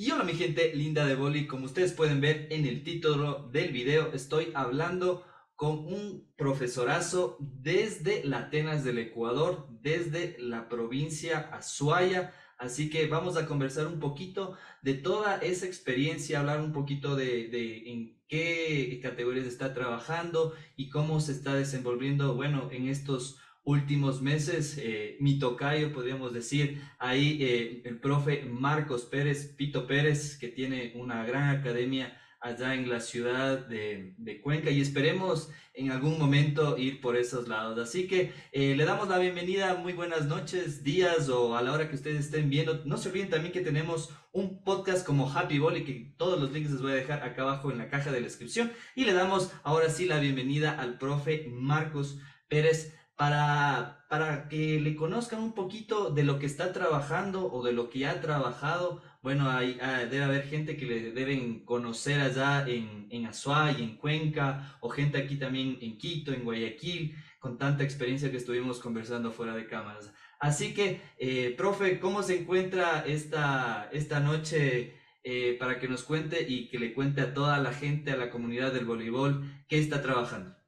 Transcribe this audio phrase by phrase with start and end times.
[0.00, 3.70] Y hola mi gente linda de Boli, como ustedes pueden ver en el título del
[3.70, 5.26] video, estoy hablando
[5.56, 12.32] con un profesorazo desde la Atenas del Ecuador, desde la provincia Azuaya.
[12.56, 17.48] Así que vamos a conversar un poquito de toda esa experiencia, hablar un poquito de,
[17.48, 24.22] de en qué categorías está trabajando y cómo se está desenvolviendo, bueno, en estos últimos
[24.22, 30.48] meses, eh, mi tocayo, podríamos decir, ahí eh, el profe Marcos Pérez, Pito Pérez, que
[30.48, 36.78] tiene una gran academia allá en la ciudad de, Cuenca y esperemos en algún momento
[36.78, 37.78] ir por esos lados.
[37.78, 41.88] Así que eh, le damos la bienvenida, muy buenas noches, días o a la hora
[41.88, 42.82] que ustedes estén viendo.
[42.86, 46.70] No se olviden también que tenemos un podcast como Happy Volley, que todos los links
[46.70, 48.72] les voy a dejar acá abajo en la caja de la descripción.
[48.94, 52.18] Y le damos ahora sí la bienvenida al profe Marcos
[52.48, 57.74] Pérez para, para que le conozcan un poquito de lo que está trabajando o de
[57.74, 59.02] lo que ha trabajado.
[59.22, 63.96] Bueno, hay, ah, debe haber gente que le deben conocer allá en, en Azuay, en
[63.98, 69.30] Cuenca, o gente aquí también en Quito, en Guayaquil, con tanta experiencia que estuvimos conversando
[69.30, 70.14] fuera de cámaras.
[70.38, 76.46] Así que, eh, profe, ¿cómo se encuentra esta, esta noche eh, para que nos cuente
[76.48, 80.00] y que le cuente a toda la gente, a la comunidad del voleibol, qué está
[80.00, 80.59] trabajando?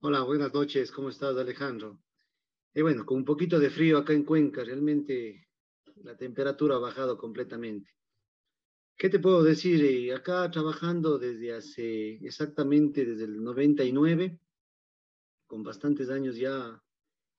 [0.00, 1.98] Hola, buenas noches, ¿cómo estás Alejandro?
[2.74, 5.48] Y bueno, con un poquito de frío acá en Cuenca, realmente
[6.02, 7.90] la temperatura ha bajado completamente.
[8.94, 9.82] ¿Qué te puedo decir?
[9.82, 14.38] Eh, acá trabajando desde hace exactamente desde el 99,
[15.46, 16.78] con bastantes años ya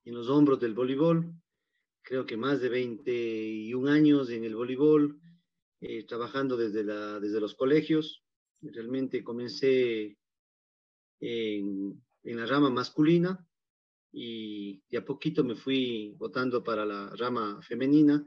[0.04, 1.32] en los hombros del voleibol,
[2.02, 5.22] creo que más de 21 años en el voleibol,
[5.80, 8.24] eh, trabajando desde, la, desde los colegios.
[8.62, 10.18] Realmente comencé
[11.20, 13.48] en, en la rama masculina
[14.12, 18.26] y de a poquito me fui votando para la rama femenina,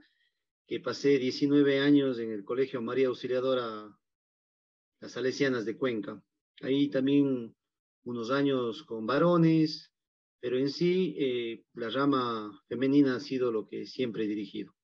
[0.67, 3.95] que pasé 19 años en el Colegio María Auxiliadora
[5.01, 6.23] Las Salesianas de Cuenca.
[6.63, 7.55] Ahí también
[8.05, 9.93] unos años con varones,
[10.41, 14.75] pero en sí eh, la rama femenina ha sido lo que siempre he dirigido.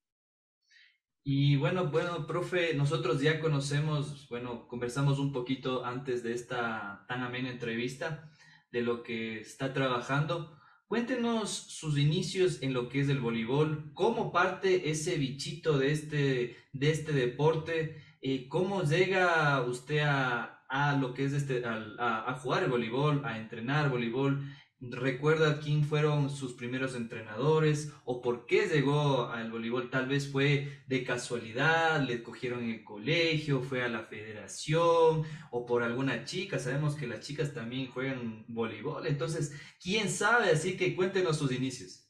[1.22, 7.22] Y bueno, bueno, profe, nosotros ya conocemos, bueno, conversamos un poquito antes de esta tan
[7.22, 8.31] amena entrevista
[8.72, 10.59] de lo que está trabajando.
[10.87, 16.56] Cuéntenos sus inicios en lo que es el voleibol, cómo parte ese bichito de este,
[16.72, 22.65] de este deporte, eh, cómo llega usted a, a lo que es este, a, jugar
[22.65, 24.43] el voleibol, a entrenar voleibol,
[24.78, 29.88] ¿Recuerda quién fueron sus primeros entrenadores o por qué llegó al voleibol?
[29.88, 35.64] Tal vez fue de casualidad, le cogieron en el colegio, fue a la federación o
[35.64, 36.59] por alguna chica.
[36.59, 39.06] Sabemos que las chicas también juegan voleibol.
[39.06, 40.50] Entonces, ¿quién sabe?
[40.50, 42.06] Así que cuéntenos sus inicios.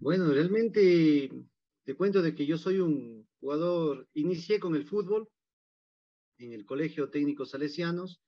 [0.00, 1.30] Bueno, realmente
[1.84, 5.28] te cuento de que yo soy un jugador, inicié con el fútbol
[6.38, 8.22] en el Colegio Técnico Salesianos,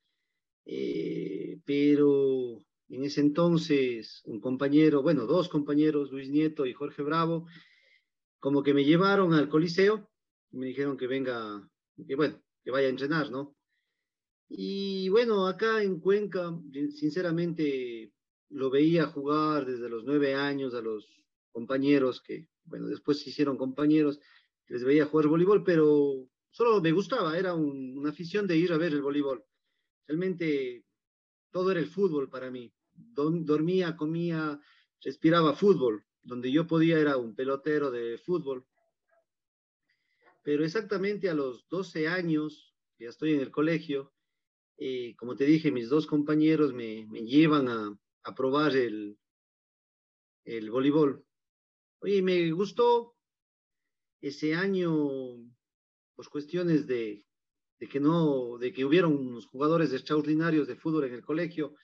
[0.66, 2.62] eh, pero
[2.94, 7.46] en ese entonces, un compañero, bueno, dos compañeros, Luis Nieto y Jorge Bravo,
[8.38, 10.08] como que me llevaron al Coliseo
[10.50, 11.68] y me dijeron que venga,
[12.06, 13.56] que bueno, que vaya a entrenar, ¿no?
[14.48, 16.56] Y bueno, acá en Cuenca,
[16.94, 18.12] sinceramente,
[18.50, 23.56] lo veía jugar desde los nueve años a los compañeros que, bueno, después se hicieron
[23.56, 24.20] compañeros,
[24.68, 28.92] les veía jugar voleibol, pero solo me gustaba, era una afición de ir a ver
[28.92, 29.44] el voleibol.
[30.06, 30.84] Realmente
[31.50, 32.72] todo era el fútbol para mí.
[32.94, 34.60] Dormía, comía,
[35.00, 36.04] respiraba fútbol.
[36.22, 38.66] Donde yo podía era un pelotero de fútbol.
[40.42, 44.12] Pero exactamente a los 12 años, ya estoy en el colegio,
[44.76, 49.18] eh, como te dije, mis dos compañeros me, llevan a, a, probar el,
[50.44, 51.24] el voleibol.
[52.00, 53.16] Oye, me gustó
[54.20, 54.90] ese año,
[56.14, 57.24] pues cuestiones de,
[57.78, 61.74] de que no, de que hubieron unos jugadores extraordinarios de fútbol en el colegio,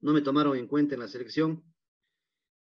[0.00, 1.64] no me tomaron en cuenta en la selección.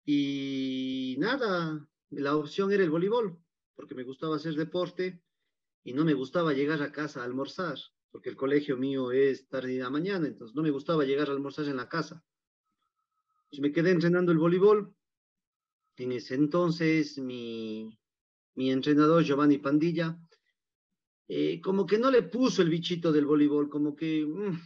[0.05, 3.39] Y nada, la opción era el voleibol,
[3.75, 5.21] porque me gustaba hacer deporte
[5.83, 7.77] y no me gustaba llegar a casa a almorzar,
[8.11, 11.33] porque el colegio mío es tarde y la mañana, entonces no me gustaba llegar a
[11.33, 12.23] almorzar en la casa.
[13.49, 14.95] Pues me quedé entrenando el voleibol.
[15.97, 17.97] En ese entonces mi,
[18.55, 20.19] mi entrenador Giovanni Pandilla
[21.27, 24.59] eh, como que no le puso el bichito del voleibol, como que mm,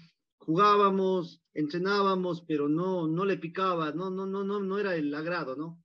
[0.49, 5.55] jugábamos, entrenábamos, pero no, no le picaba, no, no, no, no, no era el agrado,
[5.55, 5.79] ¿no?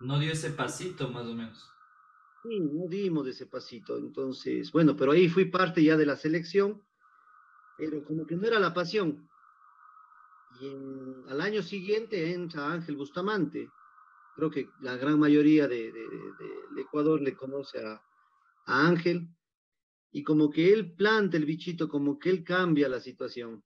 [0.00, 1.70] No dio ese pasito, más o menos.
[2.42, 6.82] Sí, no dimos ese pasito, entonces, bueno, pero ahí fui parte ya de la selección,
[7.76, 9.28] pero como que no era la pasión.
[10.62, 10.66] Y
[11.28, 13.68] al año siguiente entra Ángel Bustamante.
[14.34, 16.04] Creo que la gran mayoría de, de,
[16.74, 18.02] de Ecuador le conoce a,
[18.64, 19.28] a Ángel,
[20.10, 23.62] y como que él planta el bichito, como que él cambia la situación.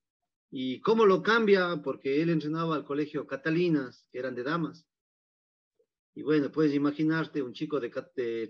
[0.57, 1.83] ¿Y cómo lo cambia?
[1.83, 4.87] Porque él entrenaba al colegio Catalinas, que eran de damas.
[6.15, 7.91] Y bueno, puedes imaginarte un chico de,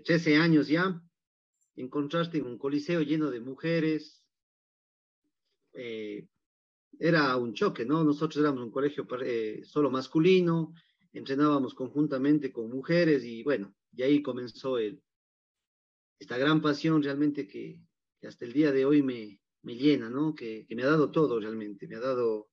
[0.05, 1.01] 13 años ya,
[1.75, 4.23] encontraste en un coliseo lleno de mujeres.
[5.73, 6.27] Eh,
[6.99, 8.03] era un choque, ¿no?
[8.03, 10.75] Nosotros éramos un colegio eh, solo masculino,
[11.11, 15.01] entrenábamos conjuntamente con mujeres y bueno, y ahí comenzó el,
[16.19, 17.81] esta gran pasión realmente que,
[18.21, 20.35] hasta el día de hoy me, me llena, ¿no?
[20.35, 22.47] Que, me ha dado todo realmente, me ha dado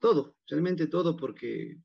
[0.00, 1.76] todo, realmente todo, porque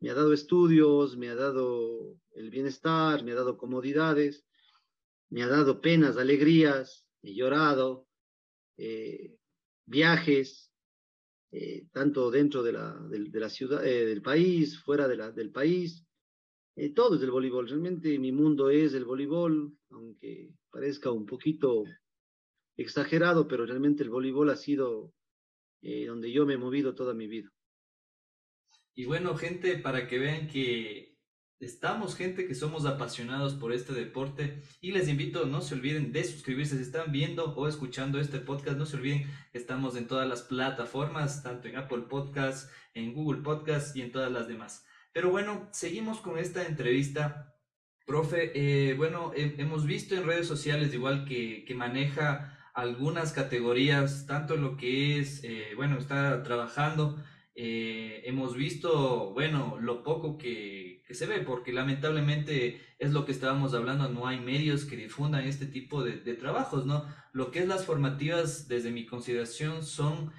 [0.00, 4.44] me ha dado estudios, me ha dado el bienestar, me ha dado comodidades,
[5.30, 8.06] me ha dado penas, alegrías, he llorado,
[8.76, 9.34] eh,
[9.86, 10.70] viajes,
[11.50, 16.04] eh, tanto dentro de la, ciudad, eh, del país, fuera del país,
[16.94, 17.68] todo es del voleibol.
[17.68, 21.84] Realmente mi mundo es el voleibol, aunque parezca un poquito
[22.76, 25.12] exagerado, pero realmente el voleibol ha sido
[25.82, 27.50] eh, donde yo me he movido toda mi vida.
[28.94, 31.18] Y bueno, gente, para que vean que
[31.60, 36.24] estamos gente que somos apasionados por este deporte y les invito, no se olviden de
[36.24, 40.28] suscribirse si están viendo o escuchando este podcast, no se olviden que estamos en todas
[40.28, 44.84] las plataformas, tanto en Apple Podcasts, en Google Podcasts y en todas las demás.
[45.12, 47.54] Pero bueno, seguimos con esta entrevista.
[48.04, 54.76] Profe, eh, bueno, hemos visto en redes sociales igual que, maneja algunas categorías, tanto lo
[54.76, 57.22] que es, eh, bueno, está trabajando.
[57.54, 63.72] Eh, hemos visto, bueno, lo poco que, se ve, porque lamentablemente es lo que estábamos
[63.74, 67.06] hablando, no hay medios que difundan este tipo de, trabajos, ¿no?
[67.32, 70.32] Lo que es las formativas, desde mi consideración, son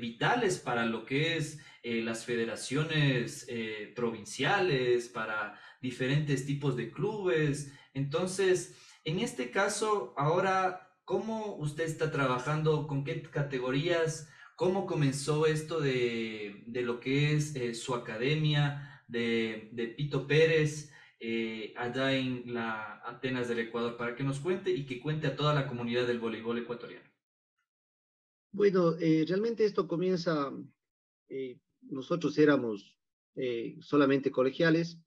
[0.00, 7.72] vitales para lo que es eh, las federaciones eh, provinciales, para diferentes tipos de clubes.
[7.94, 12.86] Entonces, en este caso, ahora, ¿cómo usted está trabajando?
[12.86, 14.28] ¿Con qué categorías?
[14.54, 20.92] ¿Cómo comenzó esto de, lo que es eh, su academia de, de Pito Pérez?
[21.74, 25.52] allá en la Atenas del Ecuador, para que nos cuente y que cuente a toda
[25.52, 27.10] la comunidad del voleibol ecuatoriano.
[28.52, 28.94] Bueno,
[29.26, 30.52] realmente esto comienza
[31.82, 32.96] nosotros éramos
[33.34, 34.98] eh, solamente colegiales,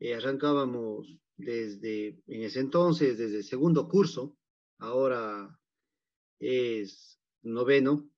[0.00, 4.36] eh, arrancábamos desde, en ese entonces, desde el segundo curso,
[4.82, 5.58] ahora
[6.38, 8.10] es noveno.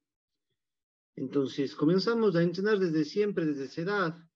[1.16, 4.31] Entonces comenzamos a entrenar desde siempre, desde esa edad,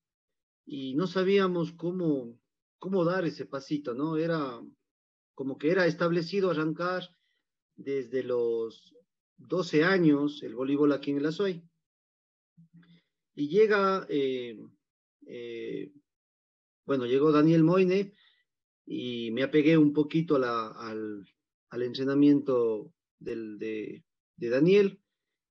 [0.64, 2.38] y no sabíamos cómo,
[2.78, 4.16] cómo dar ese pasito, ¿no?
[4.16, 4.60] Era
[5.34, 7.02] como que era establecido arrancar
[7.76, 8.94] desde los
[9.38, 11.62] 12 años el voleibol aquí en el Azuay.
[13.34, 14.60] Y llega, eh,
[15.26, 15.92] eh,
[16.84, 18.12] bueno, llegó Daniel Moine
[18.84, 21.24] y me apegué un poquito al,
[21.72, 24.02] entrenamiento de,
[24.36, 25.00] Daniel,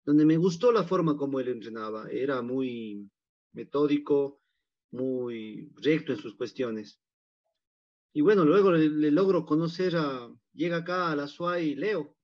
[0.05, 2.09] donde me gustó la forma como él entrenaba.
[2.09, 3.09] Era muy
[3.53, 4.41] metódico,
[4.91, 6.99] muy recto en sus cuestiones.
[8.13, 12.15] Y bueno, luego le, logro conocer a, llega acá a la SUAY Leo,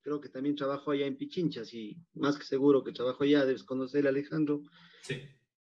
[0.00, 3.64] creo que también trabajo allá en Pichinchas y más que seguro que trabajo allá, debes
[3.64, 4.62] conocer a Alejandro.
[5.02, 5.16] Sí.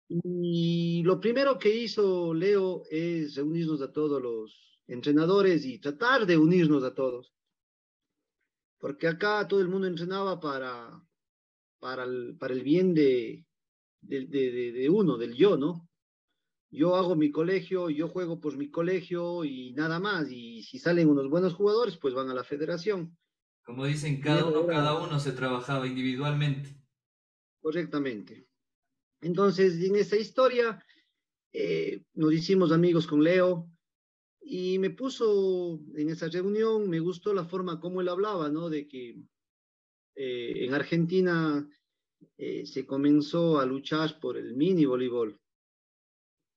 [0.10, 6.38] Y lo primero que hizo Leo es reunirnos a todos los entrenadores y tratar de
[6.38, 7.34] unirnos a todos.
[8.80, 11.02] Porque acá todo el mundo entrenaba para,
[11.80, 13.46] para, el, para el bien de,
[14.02, 15.90] de, de, de uno, del yo, ¿no?
[16.70, 20.30] Yo hago mi colegio, yo juego por mi colegio y nada más.
[20.30, 23.18] Y si salen unos buenos jugadores, pues van a la federación.
[23.64, 26.78] Como dicen, cada uno, cada uno se trabajaba individualmente.
[27.62, 28.48] Correctamente.
[29.22, 30.84] Entonces, en esa historia,
[31.54, 33.70] eh, nos hicimos amigos con Leo
[34.48, 38.70] y me puso en esa reunión, me gustó la forma como él hablaba, ¿no?
[38.70, 39.18] De que
[40.16, 41.68] eh, en Argentina
[42.38, 45.40] eh, se comenzó a luchar por el mini voleibol.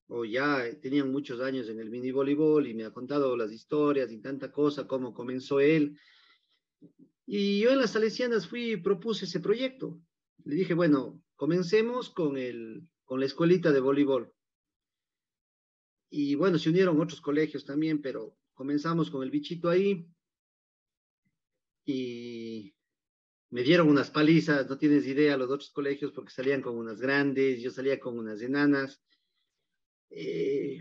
[0.09, 4.11] O ya tenían muchos años en el mini voleibol y me ha contado las historias
[4.11, 5.99] y tanta cosa, cómo comenzó él.
[7.27, 10.01] Y yo en las Salesianas fui y propuse ese proyecto.
[10.45, 14.31] Le dije, bueno, Comencemos con, el, con la escuelita de voleibol.
[16.11, 20.07] Y bueno, se unieron otros colegios también, pero comenzamos con el bichito ahí.
[21.87, 22.75] Y
[23.51, 27.63] me dieron unas palizas, no tienes idea, los otros colegios, porque salían con unas grandes,
[27.63, 29.03] yo salía con unas enanas.
[30.11, 30.81] Eh,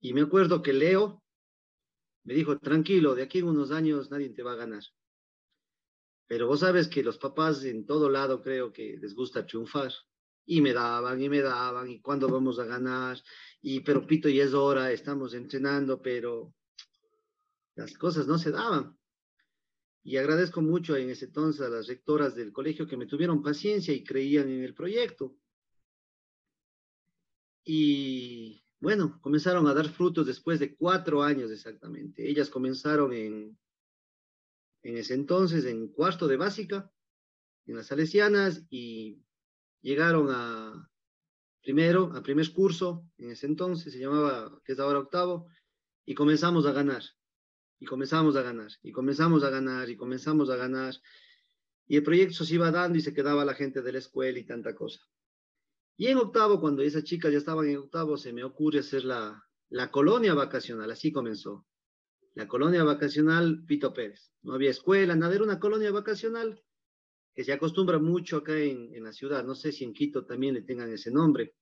[0.00, 1.22] y me acuerdo que Leo
[2.24, 4.82] me dijo, tranquilo, de aquí en unos años nadie te va a ganar.
[6.28, 9.92] Pero vos sabes que los papás en todo lado creo que les gusta triunfar.
[10.44, 13.22] Y me daban y me daban, y cuándo vamos a ganar,
[13.62, 16.52] y pero Pito, y es hora, estamos entrenando, pero
[17.76, 18.98] las cosas no se daban.
[20.02, 23.94] Y agradezco mucho en ese entonces a las rectoras del colegio que me tuvieron paciencia
[23.94, 25.36] y creían en el proyecto.
[27.64, 32.28] Y bueno, comenzaron a dar frutos después de cuatro años exactamente.
[32.28, 33.56] Ellas comenzaron en,
[34.82, 36.90] en ese entonces en cuarto de básica,
[37.66, 39.22] en las Salesianas, y
[39.82, 40.91] llegaron a
[41.62, 45.48] primero, a primer curso, en ese entonces se llamaba, que es ahora octavo,
[46.04, 47.02] y comenzamos a ganar,
[47.78, 50.94] y comenzamos a ganar, y comenzamos a ganar, y comenzamos a ganar,
[51.86, 54.44] y el proyecto se iba dando y se quedaba la gente de la escuela y
[54.44, 55.00] tanta cosa.
[55.96, 59.46] Y en octavo, cuando esas chicas ya estaban en octavo, se me ocurre hacer la,
[59.68, 61.66] la colonia vacacional, así comenzó.
[62.34, 64.32] La colonia vacacional Pito Pérez.
[64.42, 66.62] No había escuela, nada, era una colonia vacacional
[67.34, 69.44] que se acostumbra mucho acá en, en la ciudad.
[69.44, 71.54] No sé si en Quito también le tengan ese nombre.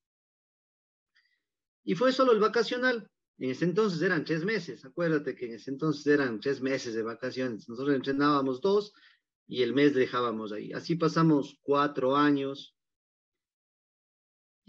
[1.85, 3.09] Y fue solo el vacacional.
[3.39, 4.85] En ese entonces eran tres meses.
[4.85, 7.69] Acuérdate que en ese entonces eran tres meses de vacaciones.
[7.69, 8.93] Nosotros entrenábamos dos
[9.47, 10.73] y el mes dejábamos ahí.
[10.73, 12.77] Así pasamos cuatro años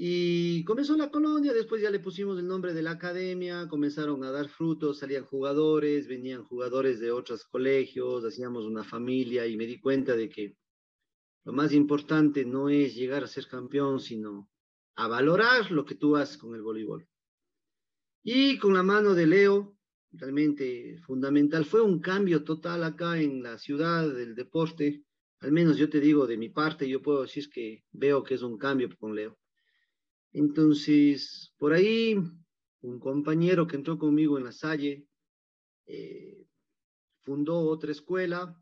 [0.03, 4.31] y comenzó la colonia, después ya le pusimos el nombre de la academia, comenzaron a
[4.31, 9.79] dar frutos, salían jugadores, venían jugadores de otros colegios, hacíamos una familia y me di
[9.79, 10.58] cuenta de que
[11.43, 14.50] lo más importante no es llegar a ser campeón, sino
[14.95, 17.07] a valorar lo que tú haces con el voleibol.
[18.24, 19.75] Y con la mano de Leo,
[20.12, 25.03] realmente fundamental, fue un cambio total acá en la ciudad del deporte,
[25.39, 28.43] al menos yo te digo de mi parte, yo puedo decir que veo que es
[28.43, 29.41] un cambio con Leo
[30.33, 32.15] entonces, por ahí,
[32.81, 35.05] un compañero que entró conmigo en la Salle
[35.86, 36.48] eh,
[37.19, 38.61] fundó otra escuela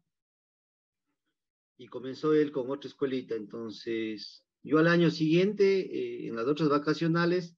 [1.80, 3.34] y comenzó él con otra escuelita.
[3.34, 7.56] Entonces, yo al año siguiente, eh, en las otras vacacionales,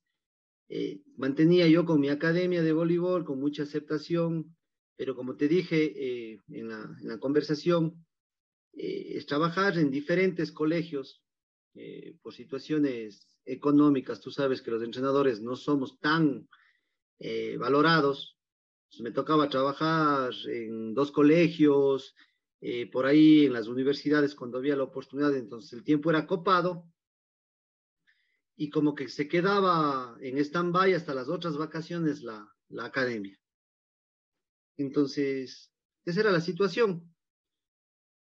[0.70, 4.56] eh, mantenía yo con mi academia de voleibol, con mucha aceptación,
[4.96, 8.06] pero como te dije en la, en, la, conversación,
[8.72, 11.22] es trabajar en diferentes colegios
[12.22, 16.48] por situaciones económicas, tú sabes que los entrenadores no somos tan
[17.20, 18.38] eh, valorados.
[19.00, 22.14] me tocaba trabajar en dos colegios,
[22.64, 26.86] eh, por ahí en las universidades cuando había la oportunidad, entonces el tiempo era copado
[28.56, 33.36] y como que se quedaba en stand-by hasta las otras vacaciones la, la academia.
[34.78, 35.74] Entonces,
[36.06, 37.12] esa era la situación.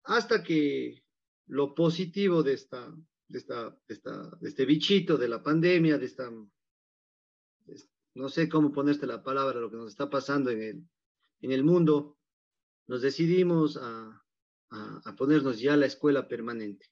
[0.04, 1.04] Hasta que
[1.46, 2.90] lo positivo de esta,
[3.28, 6.30] de, esta, esta, de este bichito, de la pandemia, de esta,
[8.14, 10.88] no sé cómo ponerte la palabra, lo que nos está pasando en el,
[11.42, 12.16] en el mundo,
[12.86, 14.24] nos decidimos a,
[14.70, 16.86] a, ponernos ya la escuela permanente.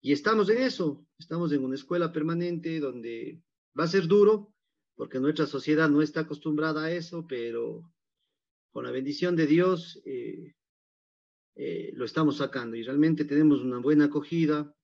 [0.00, 3.40] Y estamos en eso, estamos en una escuela permanente donde
[3.78, 4.52] va a ser duro,
[4.96, 7.90] porque nuestra sociedad no está acostumbrada a eso, pero
[8.70, 10.54] con la bendición de Dios eh,
[11.56, 14.74] eh, lo estamos sacando y realmente tenemos una buena acogida.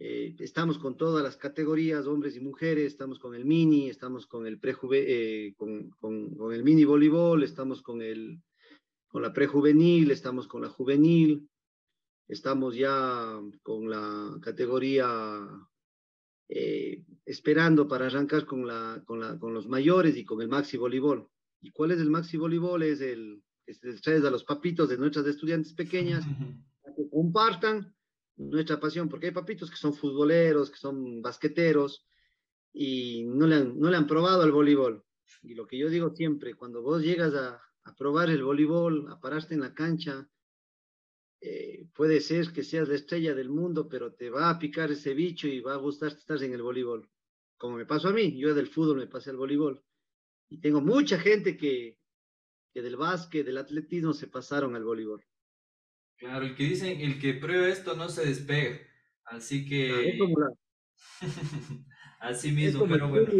[0.00, 4.46] Eh, estamos con todas las categorías, hombres y mujeres, estamos con el mini, estamos con
[4.46, 8.42] el prejuve, con, con, el mini voleibol, estamos con, el,
[9.14, 11.48] con la prejuvenil, estamos con la juvenil,
[12.26, 15.48] estamos ya con la categoría
[16.48, 20.76] eh, esperando para arrancar con, la, con, la, con los mayores y con el maxi
[20.76, 21.28] voleibol.
[21.60, 22.82] ¿Y cuál es el maxi voleibol?
[22.82, 26.24] Es el, el a los papitos de nuestras estudiantes pequeñas,
[26.96, 27.94] que compartan
[28.36, 32.04] nuestra pasión, porque hay papitos que son futboleros, que son basqueteros
[32.72, 35.04] y no le han, no le han probado el voleibol.
[35.44, 39.20] Y lo que yo digo siempre, cuando vos llegas a, a probar el voleibol, a
[39.20, 40.28] pararte en la cancha,
[41.40, 45.12] eh, puede ser que seas la estrella del mundo, pero te va a picar ese
[45.12, 47.10] bicho y va a gustar estar en el voleibol.
[47.58, 49.82] Como me pasó a mí, yo del fútbol me pasé al voleibol.
[50.48, 51.98] Y tengo mucha gente que,
[52.72, 55.24] que del básquet, del atletismo se pasaron al voleibol.
[56.16, 58.80] Claro, el que dicen, el que prueba esto no se despega.
[59.24, 60.18] Así que.
[62.20, 63.30] Así mismo, pero bueno.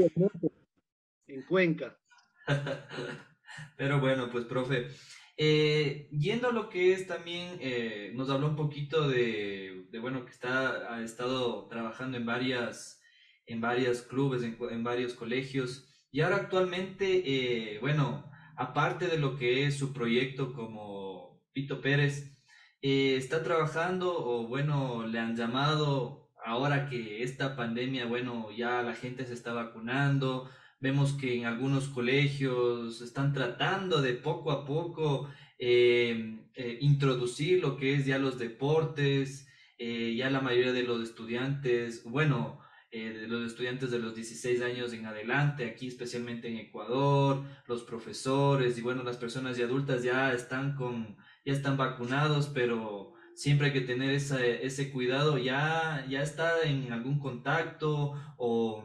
[1.26, 1.98] En Cuenca.
[3.76, 4.88] pero bueno, pues, profe.
[5.37, 10.25] Eh, yendo a lo que es también, eh, nos habló un poquito de, de, bueno,
[10.25, 13.00] que está, ha estado trabajando en varias,
[13.46, 15.90] en varios clubes, en, en varios colegios.
[16.12, 22.38] Y ahora actualmente, eh, bueno, aparte de lo que es su proyecto como Pito Pérez,
[22.82, 28.94] eh, está trabajando o bueno, le han llamado ahora que esta pandemia, bueno, ya la
[28.94, 30.50] gente se está vacunando,
[30.84, 37.76] vemos que en algunos colegios están tratando de poco a poco eh, eh, introducir lo
[37.78, 39.48] que es ya los deportes,
[39.78, 42.60] ya la mayoría de los estudiantes, bueno,
[42.96, 47.82] eh, de los estudiantes de los 16 años en adelante, aquí especialmente en Ecuador, los
[47.82, 53.66] profesores y bueno, las personas y adultas ya están con, ya están vacunados, pero siempre
[53.66, 58.84] hay que tener ese cuidado, ya, ya está en algún contacto o,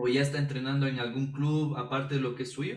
[0.00, 2.76] o ya está entrenando en algún club aparte de lo que es suyo.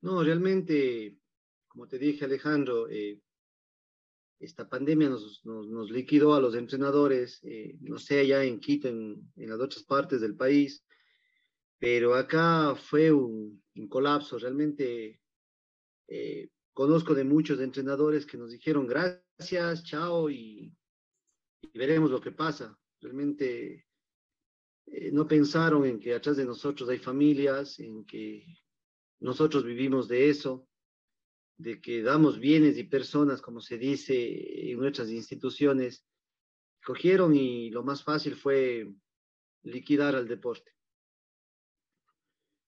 [0.00, 1.18] No, realmente,
[1.66, 3.20] como te dije Alejandro, eh,
[4.38, 9.32] esta pandemia nos, nos, liquidó a los entrenadores, eh, no sé, allá en Quito, en,
[9.36, 10.84] en, las otras partes del país,
[11.78, 14.38] pero acá fue un, colapso.
[14.38, 15.20] Realmente
[16.08, 20.72] eh, conozco de muchos entrenadores que nos dijeron gracias, chao y,
[21.74, 22.76] veremos lo que pasa.
[23.00, 23.87] Realmente
[24.92, 28.44] eh, no pensaron en que atrás de nosotros hay familias, en que
[29.20, 30.68] nosotros vivimos de eso
[31.58, 36.06] de que damos bienes y personas, como se dice en nuestras instituciones,
[36.84, 38.94] cogieron y lo más fácil fue
[39.64, 40.72] liquidar al deporte.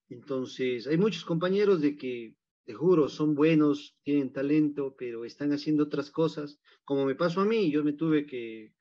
[0.09, 2.35] Entonces, hay muchos compañeros de que,
[2.65, 7.45] te juro, son buenos, tienen talento, pero están haciendo otras cosas, como me pasó a
[7.45, 8.73] mí, yo me tuve que,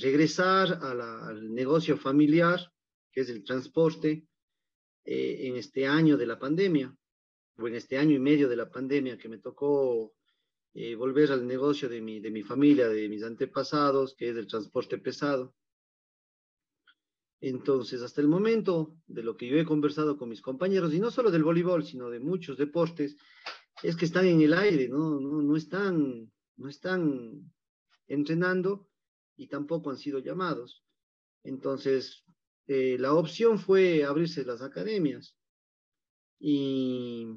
[0.00, 2.60] regresar al negocio familiar,
[3.10, 4.26] que es el transporte,
[5.04, 6.96] eh, en este año de la pandemia
[7.58, 10.12] en este año y medio de la pandemia que me tocó
[10.74, 14.46] eh, volver al negocio de mi, de mi familia, de mis antepasados, que es el
[14.46, 15.54] transporte pesado.
[17.40, 21.10] Entonces, hasta el momento de lo que yo he conversado con mis compañeros, y no
[21.10, 23.16] solo del voleibol, sino de muchos deportes,
[23.82, 27.52] es que están en el aire, no, no, no, están, no están
[28.06, 28.88] entrenando
[29.36, 30.82] y tampoco han sido llamados.
[31.44, 32.24] Entonces,
[32.66, 35.36] eh, la opción fue abrirse las academias
[36.40, 37.28] y,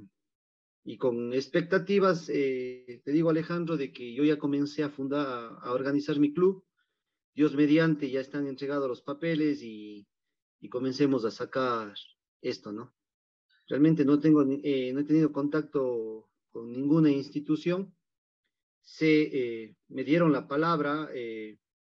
[0.83, 5.71] y con expectativas, eh, te digo Alejandro, de que yo ya comencé a fundar, a,
[5.71, 6.65] organizar mi club.
[7.35, 10.07] Dios mediante, ya están entregados los papeles y,
[10.59, 11.93] y comencemos a sacar
[12.41, 12.95] esto, ¿no?
[13.67, 17.95] Realmente no, tengo, eh, no he tenido contacto con ninguna institución.
[18.81, 21.07] Se, me dieron la palabra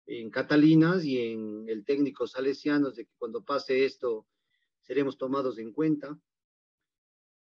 [0.07, 4.27] en Catalinas y en el técnico Salesianos de que cuando pase esto
[4.83, 6.19] seremos tomados en cuenta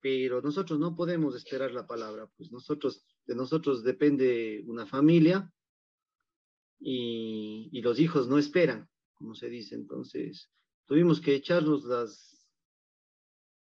[0.03, 5.51] pero nosotros no podemos esperar la palabra, pues nosotros, de nosotros depende una familia
[6.81, 9.77] y, y los hijos no esperan, como se dice.
[9.77, 10.51] Entonces,
[10.87, 12.51] tuvimos que echarnos las,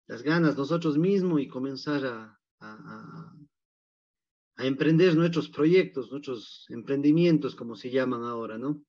[0.07, 3.37] las ganas nosotros mismos y comenzar a, a, a,
[4.59, 8.83] emprender nuestros proyectos, nuestros emprendimientos, como se llaman ahora, ¿no?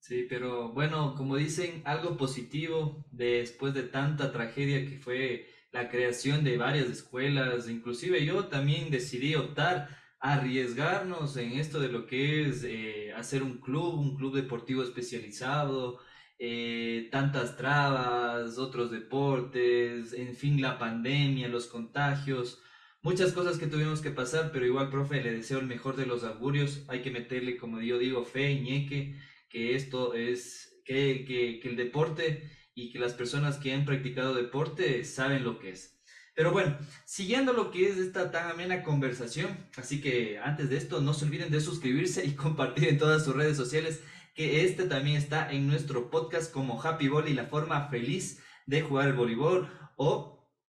[0.00, 6.44] Sí, pero bueno, como dicen, algo positivo después de tanta tragedia que fue la creación
[6.44, 9.88] de varias escuelas, inclusive yo también decidí optar
[10.20, 14.82] a arriesgarnos en esto de lo que es eh, hacer un club, un club deportivo
[14.82, 16.00] especializado,
[16.38, 22.62] eh, tantas trabas, otros deportes, en fin, la pandemia, los contagios,
[23.02, 26.24] muchas cosas que tuvimos que pasar, pero igual, profe, le deseo el mejor de los
[26.24, 29.16] augurios, hay que meterle, como yo digo, fe y ñeque,
[29.48, 34.34] que esto es, que, que, que el deporte y que las personas que han practicado
[34.34, 35.98] deporte saben lo que es.
[36.38, 41.00] Pero bueno, siguiendo lo que es esta tan amena conversación, así que antes de esto
[41.00, 44.04] no se olviden de suscribirse y compartir en todas sus redes sociales
[44.36, 49.08] que este también está en nuestro podcast como Happy Volley, la forma feliz de jugar
[49.08, 50.37] el voleibol o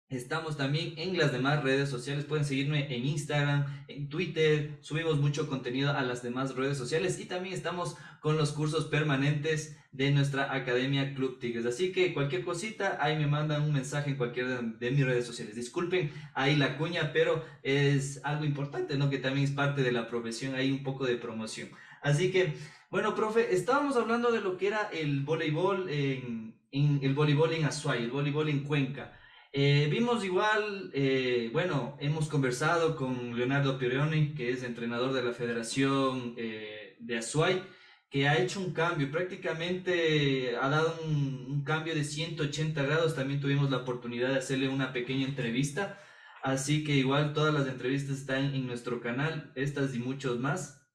[0.09, 2.25] Estamos también en las demás redes sociales.
[2.25, 4.79] Pueden seguirme en Instagram, en Twitter.
[4.81, 9.77] Subimos mucho contenido a las demás redes sociales y también estamos con los cursos permanentes
[9.91, 11.67] de nuestra Academia Club Tigres.
[11.67, 15.55] Así que cualquier cosita, ahí me mandan un mensaje en cualquiera de, mis redes sociales.
[15.55, 19.11] Disculpen ahí la cuña, pero es algo importante, ¿no?
[19.11, 21.69] Que también es parte de la profesión, hay un poco de promoción.
[22.01, 22.55] Así que,
[22.89, 27.65] bueno, profe, estábamos hablando de lo que era el voleibol en, en el voleibol en
[27.65, 29.18] Azuay, el voleibol en Cuenca.
[29.51, 35.33] Eh, vimos igual, eh, bueno, hemos conversado con Leonardo Pirioni, que es entrenador de la
[35.33, 37.63] Federación eh, de Azuay,
[38.11, 43.15] que ha hecho un cambio, prácticamente ha dado un, un, cambio de 180 grados.
[43.15, 45.99] También tuvimos la oportunidad de hacerle una pequeña entrevista,
[46.43, 50.87] así que igual todas las entrevistas están en nuestro canal, estas y muchos más,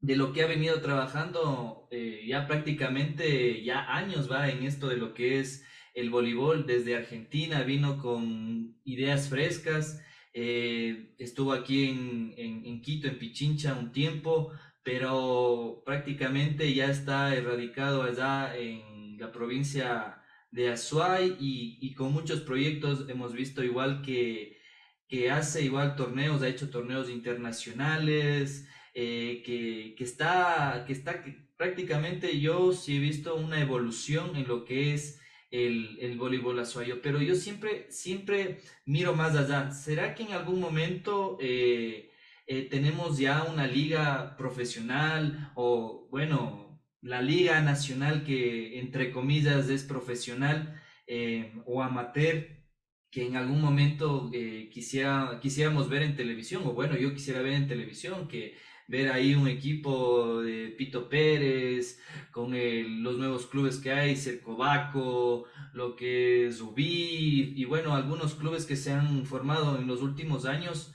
[0.00, 1.88] de lo que ha venido trabajando
[2.26, 5.64] ya prácticamente, ya años va en esto de lo que es
[5.96, 10.00] el voleibol desde Argentina, vino con ideas frescas,
[10.34, 18.02] eh, estuvo aquí en, en, Quito, en Pichincha, un tiempo, pero prácticamente ya está erradicado
[18.02, 24.58] allá en la provincia de Azuay y, con muchos proyectos hemos visto igual que,
[25.08, 31.24] que hace igual torneos, ha hecho torneos internacionales, eh, que, que, está, que está
[31.56, 35.20] prácticamente yo sí he visto una evolución en lo que es
[35.64, 39.70] el, el voleibol azuayo, pero yo siempre, siempre miro más allá.
[39.70, 42.10] ¿Será que en algún momento eh,
[42.46, 49.84] eh, tenemos ya una liga profesional o, bueno, la liga nacional que entre comillas es
[49.84, 52.54] profesional eh, o amateur?
[53.08, 54.30] que en algún momento
[54.70, 58.56] quisiera, quisiéramos ver en televisión, o bueno, yo quisiera ver en televisión, que
[58.88, 62.52] ver ahí un equipo de Pito Pérez, con
[63.02, 68.92] los nuevos clubes que hay, Cercovaco, lo que es y bueno, algunos clubes que se
[68.92, 70.92] han formado en los últimos años.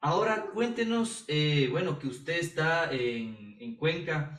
[0.00, 4.38] Ahora cuéntenos, eh, bueno, que usted está en, en Cuenca,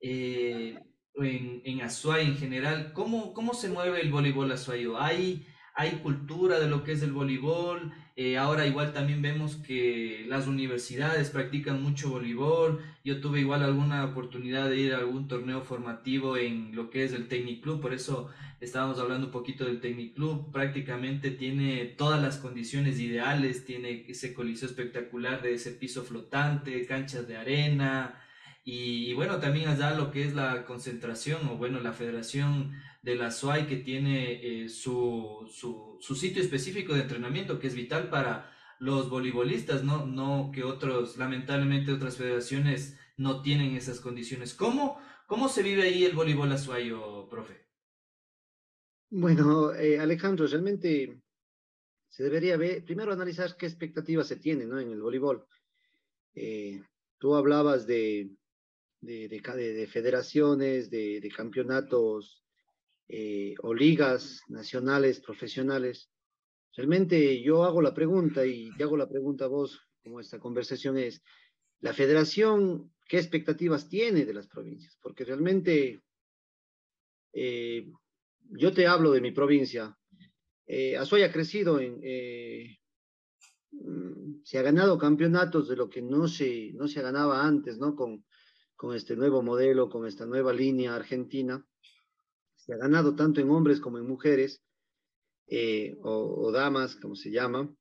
[0.00, 0.78] eh,
[1.16, 5.00] en, en Azuay en general, ¿cómo, ¿cómo se mueve el voleibol azuayo?
[5.00, 7.92] ¿Hay, ¿Hay cultura de lo que es el voleibol?
[8.16, 12.80] Eh, ahora igual también vemos que las universidades practican mucho voleibol.
[13.04, 17.12] Yo tuve igual alguna oportunidad de ir a algún torneo formativo en lo que es
[17.12, 18.30] el Technic Club, por eso
[18.60, 20.52] estábamos hablando un poquito del Technic Club.
[20.52, 27.26] Prácticamente tiene todas las condiciones ideales, tiene ese coliseo espectacular de ese piso flotante, canchas
[27.26, 28.20] de arena.
[28.64, 33.30] Y, bueno, también allá lo que es la concentración o bueno, la federación de la
[33.30, 39.08] SUAI que tiene eh, su, su, sitio específico de entrenamiento que es vital para los
[39.08, 40.06] voleibolistas, ¿no?
[40.06, 44.54] No que otros, lamentablemente otras federaciones no tienen esas condiciones.
[44.54, 47.66] ¿Cómo, cómo se vive ahí el voleibol azuayo, profe?
[49.10, 51.20] Bueno, eh, Alejandro, realmente
[52.08, 54.78] se debería ver, primero analizar qué expectativas se tienen ¿no?
[54.78, 55.46] en el voleibol.
[56.34, 56.82] Eh,
[57.18, 58.30] tú hablabas de,
[59.00, 62.39] de, de federaciones, de, campeonatos
[63.12, 66.10] eh, o ligas nacionales, profesionales.
[66.76, 70.96] Realmente yo hago la pregunta y te hago la pregunta a vos, como esta conversación
[70.96, 71.20] es,
[71.80, 74.96] ¿la federación qué expectativas tiene de las provincias?
[75.02, 76.00] Porque realmente
[77.32, 77.90] eh,
[78.50, 79.98] yo te hablo de mi provincia.
[80.66, 81.98] Eh, Azuay ha crecido en...
[82.04, 82.78] Eh,
[83.72, 87.96] mm, se ha ganado campeonatos de lo que no se, no se ganaba antes, ¿no?
[87.96, 88.24] Con,
[88.76, 91.66] con este nuevo modelo, con esta nueva línea argentina.
[92.72, 94.62] Ha ganado tanto en hombres como en mujeres,
[95.52, 97.74] eh, o, damas, como se llama.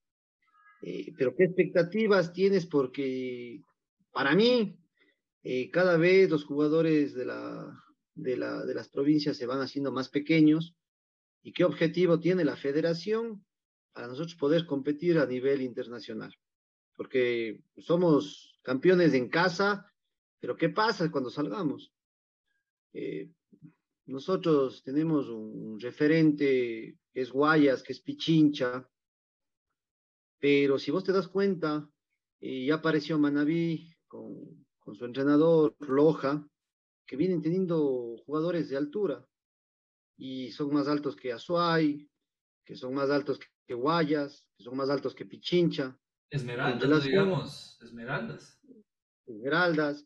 [0.82, 2.66] Eh, pero ¿qué expectativas tienes?
[2.66, 3.62] Porque
[4.12, 4.80] para mí,
[5.44, 7.80] eh, cada vez los jugadores de, la,
[8.16, 10.76] de, la, de las provincias se van haciendo más pequeños.
[11.44, 13.46] ¿Y qué objetivo tiene la federación
[13.94, 16.36] para nosotros poder competir a nivel internacional?
[16.96, 19.86] Porque somos campeones en casa,
[20.40, 21.94] pero ¿qué pasa cuando salgamos?
[24.10, 28.90] Nosotros tenemos un referente que es Guayas, que es Pichincha,
[30.40, 31.88] pero si vos te das cuenta,
[32.42, 36.48] eh, ya apareció Manaví con, con, su entrenador Loja,
[37.06, 39.26] que vienen teniendo jugadores de altura
[40.18, 42.10] y son más altos que Azuay,
[42.66, 45.96] que son más altos que, Guayas, que son más altos que Pichincha.
[46.32, 48.60] Esmeraldas, digamos, esmeraldas.
[49.28, 50.06] Esmeraldas,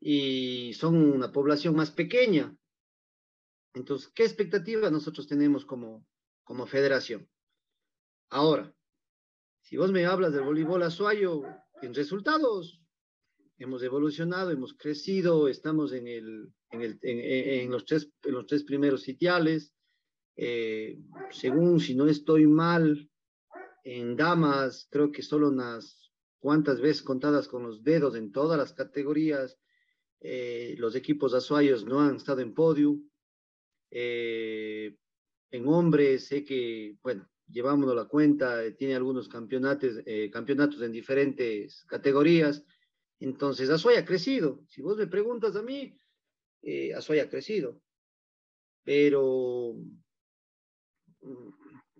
[0.00, 2.54] y son una población más pequeña.
[3.74, 6.06] Entonces, ¿qué expectativa nosotros tenemos como,
[6.44, 7.28] como federación?
[8.30, 8.74] Ahora,
[9.62, 11.42] si vos me hablas del voleibol azuayo,
[11.82, 12.82] en resultados
[13.58, 18.64] hemos evolucionado, hemos crecido, estamos en, el, en, el, en, los, tres, en los tres
[18.64, 19.74] primeros sitiales.
[20.36, 21.00] Eh,
[21.30, 23.10] según, si no estoy mal,
[23.84, 28.72] en damas, creo que solo unas cuántas veces contadas con los dedos en todas las
[28.72, 29.58] categorías.
[30.20, 32.98] Eh, los equipos azuayos no han estado en podio.
[33.90, 34.96] Eh,
[35.50, 41.84] en hombres sé que, bueno, llevámonos la cuenta, eh, tiene algunos campeonatos, campeonatos en diferentes
[41.84, 42.64] categorías.
[43.20, 44.62] Entonces, Azuay ha crecido.
[44.68, 45.96] Si vos me preguntas a mí,
[46.62, 47.80] eh, Azuay ha crecido.
[48.84, 49.74] Pero,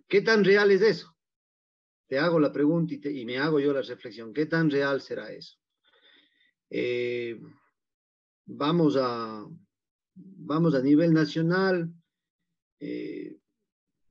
[0.07, 1.15] ¿qué tan real es eso?
[2.09, 5.57] te hago la pregunta y, me hago yo la reflexión, ¿qué tan real será eso?
[6.71, 7.39] Eh,
[8.47, 9.45] vamos, a,
[10.19, 11.93] vamos a nivel nacional,
[12.79, 13.37] eh,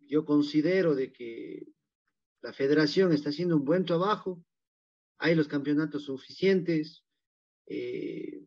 [0.00, 1.66] yo considero de que
[2.40, 4.42] la federación está haciendo un buen trabajo,
[5.18, 7.04] hay los campeonatos suficientes,
[7.66, 8.44] eh,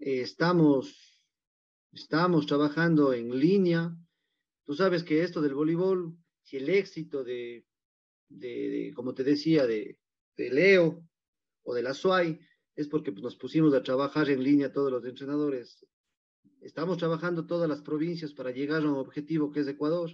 [0.00, 1.22] estamos,
[1.92, 3.96] estamos trabajando en línea.
[4.64, 7.64] Tú sabes que esto del voleibol, si el éxito de,
[8.28, 9.98] de, como te decía, de,
[10.36, 11.06] de, Leo
[11.62, 12.40] o de la SUAI,
[12.74, 15.86] es porque nos pusimos a trabajar en línea todos los entrenadores.
[16.66, 20.10] Estamos trabajando todas las provincias para llegar a un objetivo que es Ecuador,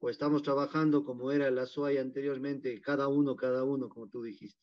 [0.00, 4.60] o estamos trabajando como era la SUAI anteriormente, cada uno, cada uno, como tú dijiste.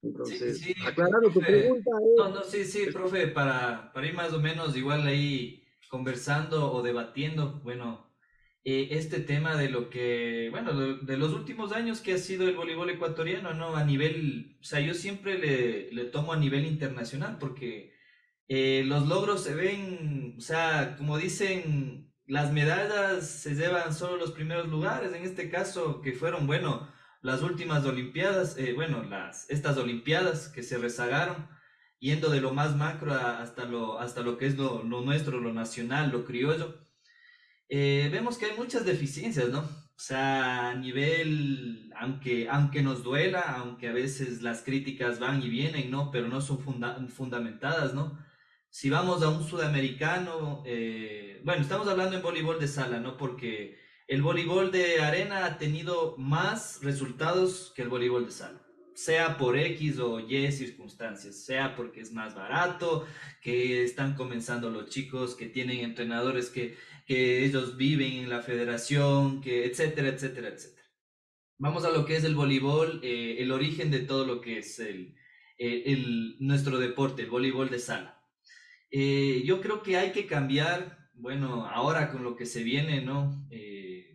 [0.00, 1.90] Entonces, sí, aclarado tu pregunta.
[2.16, 6.80] No, no, sí, sí, profe, para, para ir más o menos igual ahí conversando o
[6.80, 8.14] debatiendo, bueno,
[8.62, 12.54] eh, este tema de lo que, bueno, de, los últimos años que ha sido el
[12.54, 13.74] voleibol ecuatoriano, ¿no?
[13.74, 17.93] A nivel, o sea, yo siempre le, le tomo a nivel internacional porque
[18.48, 24.32] eh, los logros se ven, o sea, como dicen, las medallas se llevan solo los
[24.32, 26.88] primeros lugares, en este caso que fueron, bueno,
[27.22, 31.48] las últimas Olimpiadas, eh, bueno, las, estas Olimpiadas que se rezagaron,
[31.98, 36.10] yendo de lo más macro hasta lo, hasta lo que es lo, nuestro, lo nacional,
[36.10, 36.78] lo criollo,
[37.68, 39.60] eh, vemos que hay muchas deficiencias, ¿no?
[39.60, 45.48] O sea, a nivel, aunque, aunque nos duela, aunque a veces las críticas van y
[45.48, 46.10] vienen, ¿no?
[46.10, 46.58] Pero no son
[47.08, 48.18] fundamentadas, ¿no?
[48.76, 53.16] Si vamos a un sudamericano, eh, bueno, estamos hablando en voleibol de sala, ¿no?
[53.16, 59.38] Porque el voleibol de arena ha tenido más resultados que el voleibol de sala, sea
[59.38, 63.06] por X o Y circunstancias, sea porque es más barato,
[63.40, 69.40] que están comenzando los chicos, que tienen entrenadores que, que ellos viven en la federación,
[69.40, 70.88] que etcétera, etcétera, etcétera.
[71.58, 74.80] Vamos a lo que es el voleibol, eh, el origen de todo lo que es
[74.80, 75.14] el,
[75.58, 78.13] eh, nuestro deporte, el voleibol de sala.
[78.96, 83.44] Eh, yo creo que hay que cambiar, bueno, ahora con lo que se viene, ¿no?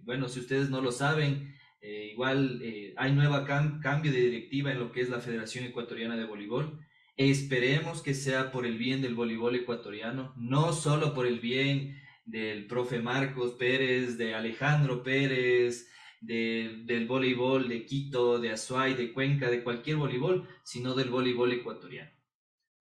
[0.05, 4.79] bueno, si ustedes no lo saben, eh, igual eh, hay nueva cambio de directiva en
[4.79, 6.79] lo que es la Federación Ecuatoriana de Voleibol.
[7.17, 12.65] Esperemos que sea por el bien del voleibol ecuatoriano, no solo por el bien del
[12.65, 15.89] profe Marcos Pérez, de Alejandro Pérez,
[16.21, 22.11] del voleibol de Quito, de Azuay, de Cuenca, de cualquier voleibol, sino del voleibol ecuatoriano.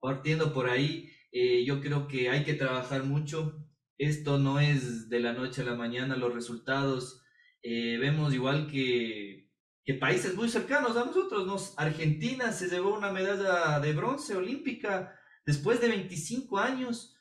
[0.00, 5.18] Partiendo por ahí, eh, yo creo que hay que trabajar mucho esto no es de
[5.18, 7.20] la noche a la mañana los resultados.
[7.62, 9.50] Eh, vemos igual que,
[9.84, 11.56] que, países muy cercanos a nosotros, ¿no?
[11.76, 17.16] Argentina se llevó una medalla de bronce olímpica después de 25 años.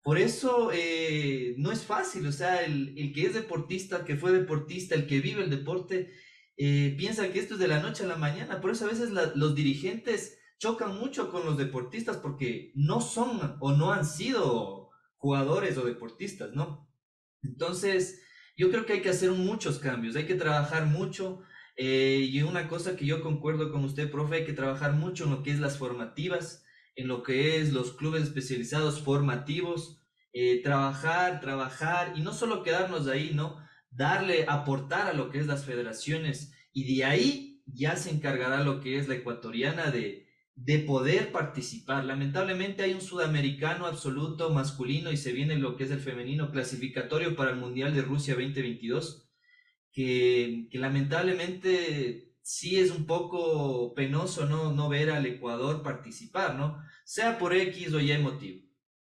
[0.00, 4.32] Por eso eh, no es fácil, o sea, el, el, que es deportista, que fue
[4.32, 6.12] deportista, el que vive el deporte,
[6.56, 8.60] eh, piensa que esto es de la noche a la mañana.
[8.60, 13.72] Por eso a veces los dirigentes chocan mucho con los deportistas porque no son o
[13.72, 16.88] no han sido jugadores o deportistas, ¿no?
[17.42, 18.22] Entonces,
[18.56, 21.42] yo creo que hay que hacer muchos cambios, hay que trabajar mucho.
[21.76, 25.30] Eh, y una cosa que yo concuerdo con usted, profe, hay que trabajar mucho en
[25.30, 30.00] lo que es las formativas, en lo que es los clubes especializados formativos,
[30.32, 33.58] eh, trabajar, trabajar y no solo quedarnos ahí, ¿no?
[33.90, 38.80] Darle, aportar a lo que es las federaciones y de ahí ya se encargará lo
[38.80, 42.04] que es la ecuatoriana de, de poder participar.
[42.04, 47.34] Lamentablemente hay un sudamericano absoluto masculino y se viene lo que es el femenino clasificatorio
[47.36, 49.28] para el Mundial de Rusia 2022,
[49.92, 56.82] que, lamentablemente sí es un poco penoso no, no ver al Ecuador participar, ¿no?
[57.04, 58.62] Sea por X o Y motivo.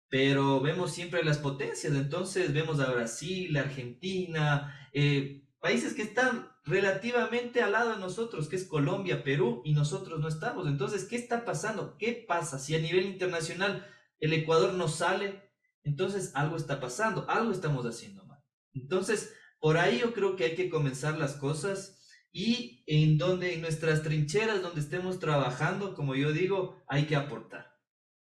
[0.10, 7.62] Pero vemos siempre las potencias, entonces vemos a Brasil, Argentina, eh, países que están relativamente
[7.62, 10.68] al lado de nosotros, que es Colombia, Perú, y nosotros no estamos.
[10.68, 11.96] Entonces, ¿qué está pasando?
[11.98, 13.88] ¿Qué pasa si a nivel internacional
[14.20, 15.42] el Ecuador no sale?
[15.86, 18.44] Entonces, algo está pasando, algo estamos haciendo mal.
[18.74, 21.98] Entonces, por ahí yo creo que hay que comenzar las cosas
[22.34, 27.73] y en donde en nuestras trincheras donde estemos trabajando, como yo digo, hay que aportar.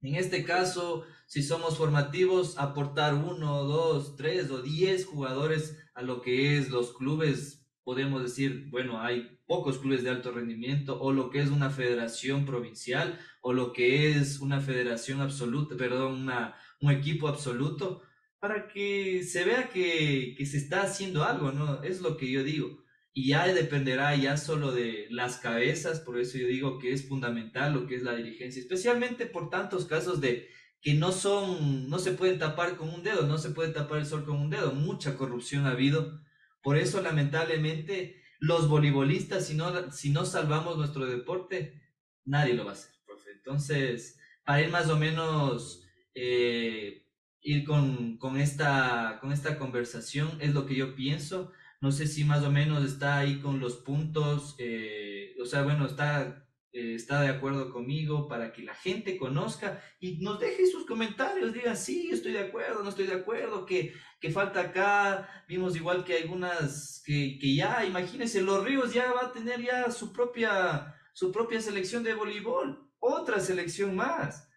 [0.05, 6.21] En este caso, si somos formativos, aportar uno, dos, tres o diez jugadores a lo
[6.21, 11.31] que es los clubes podemos decir, bueno, hay pocos clubes de alto rendimiento, o lo
[11.31, 16.90] que es una federación provincial, o lo que es una federación absoluta, perdón, una, un
[16.90, 18.03] equipo absoluto,
[18.40, 21.83] para que se vea que, que se está haciendo algo, ¿no?
[21.83, 22.84] Es lo que yo digo.
[23.14, 27.72] Y ya dependerá ya solo de las cabezas, por eso yo digo que es fundamental
[27.72, 30.48] lo que es la dirigencia, especialmente por tantos casos de
[30.83, 34.07] que no son, no se pueden tapar con un dedo, no se puede tapar el
[34.07, 36.24] sol con un dedo, mucha corrupción ha habido
[36.64, 41.83] por eso, lamentablemente, los voleibolistas, si no, si no salvamos nuestro deporte,
[42.24, 43.33] nadie lo va a hacer, profe.
[43.33, 47.07] Entonces, para ir más o menos, eh,
[47.42, 51.53] ir con, con, esta, con esta conversación, es lo que yo pienso.
[51.85, 55.85] No sé si más o menos está ahí con los puntos, eh, o sea, bueno,
[55.85, 60.87] está eh, está de acuerdo conmigo para que la gente conozca y nos deje sus
[60.87, 65.77] comentarios, digan, sí, estoy de acuerdo, no estoy de acuerdo, que, que falta acá, vimos
[65.77, 70.11] igual que algunas, que, que ya, imagínense, Los Ríos ya va a tener ya su
[70.11, 74.49] propia, su propia selección de voleibol, otra selección más.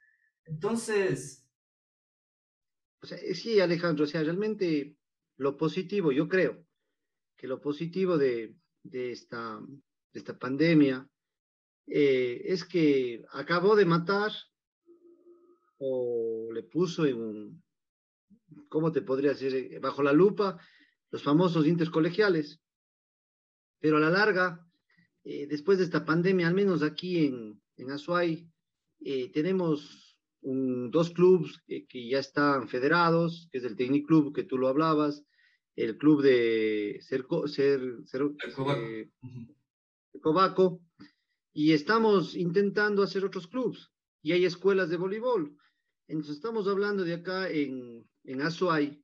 [0.45, 1.45] Entonces...
[3.01, 4.95] O sea, sí, Alejandro, o sea, realmente
[5.35, 6.66] lo positivo, yo creo
[7.37, 9.59] que lo positivo de, de, esta,
[10.13, 11.07] de esta pandemia,
[11.87, 14.31] eh, es que acabó de matar
[15.77, 17.63] o le puso en un,
[18.67, 19.79] ¿cómo te podría decir?
[19.79, 20.59] Bajo la lupa
[21.11, 22.59] los famosos intercolegiales.
[23.79, 24.67] Pero a la larga,
[25.23, 28.49] eh, después de esta pandemia, al menos aquí en, en Azuay,
[28.99, 34.57] eh, tenemos dos clubes que, ya están federados, que es el Technic Club, que tú
[34.57, 35.25] lo hablabas,
[35.77, 37.79] el club de Cerco, Cer,
[38.11, 39.09] eh,
[40.19, 40.81] Cobaco,
[41.53, 43.91] y estamos intentando hacer otros clubes,
[44.23, 45.55] y hay escuelas de voleibol.
[46.07, 49.03] Entonces estamos hablando de acá en, en Azuay,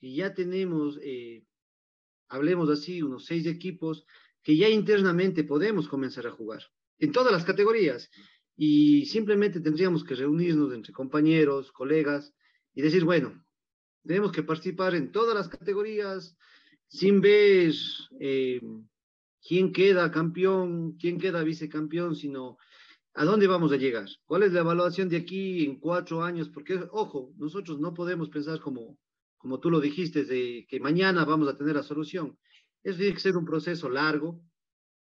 [0.00, 1.44] que ya tenemos, eh,
[2.28, 4.06] hablemos así, unos seis equipos
[4.42, 6.62] que ya internamente podemos comenzar a jugar,
[6.98, 8.10] en todas las categorías.
[8.56, 12.34] Y simplemente tendríamos que reunirnos entre compañeros, colegas,
[12.74, 13.44] y decir, bueno,
[14.04, 16.36] tenemos que participar en todas las categorías
[16.88, 17.72] sin ver
[18.18, 18.60] eh,
[19.46, 22.58] quién queda campeón, quién queda vicecampeón, sino
[23.14, 24.08] a dónde vamos a llegar.
[24.24, 26.48] ¿Cuál es la evaluación de aquí en cuatro años?
[26.48, 28.98] Porque, ojo, nosotros no podemos pensar como,
[29.36, 32.38] como tú lo dijiste, de que mañana vamos a tener la solución.
[32.82, 34.42] Eso tiene que ser un proceso largo,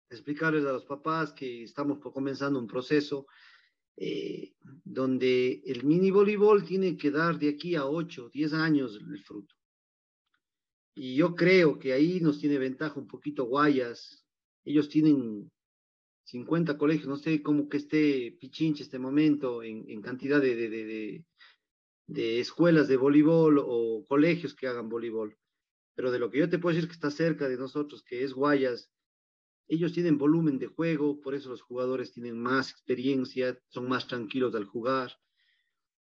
[0.09, 3.27] explicarles a los papás que estamos comenzando un proceso
[3.97, 4.55] eh,
[4.85, 9.55] donde el mini voleibol tiene que dar de aquí a 8, 10 años el fruto.
[10.95, 14.25] Y yo creo que ahí nos tiene ventaja un poquito Guayas.
[14.65, 15.51] Ellos tienen
[16.25, 21.25] 50 colegios, no sé cómo que esté Pichinche este momento en, cantidad de, de, de,
[22.07, 25.37] de, escuelas de voleibol o colegios que hagan voleibol.
[25.95, 28.33] Pero de lo que yo te puedo decir que está cerca de nosotros, que es
[28.33, 28.91] Guayas,
[29.69, 34.55] ellos tienen volumen de juego, por eso los jugadores tienen más experiencia, son más tranquilos
[34.55, 35.13] al jugar.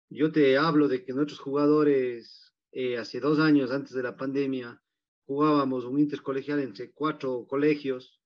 [0.08, 4.82] Yo te hablo de que nuestros jugadores, eh, hace dos años antes de la pandemia,
[5.26, 8.20] jugábamos un intercolegial entre cuatro colegios,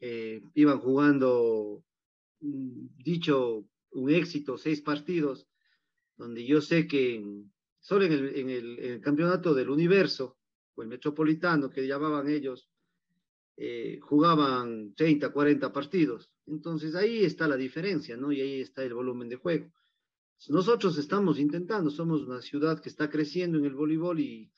[0.00, 1.84] eh, iban jugando,
[2.40, 5.48] mm, dicho, un éxito, seis partidos,
[6.16, 7.24] donde yo sé que
[7.80, 10.38] solo en el, en el campeonato del universo,
[10.74, 12.71] o el metropolitano que llamaban ellos,
[13.64, 16.32] eh, jugaban 30, 40 partidos.
[16.46, 18.32] Entonces ahí está la diferencia, ¿no?
[18.32, 19.70] Y ahí está el volumen de juego.
[20.48, 24.50] Nosotros estamos intentando, somos una ciudad que está creciendo en el voleibol y,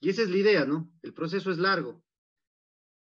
[0.00, 0.92] y esa es la idea, ¿no?
[1.02, 2.02] El proceso es largo.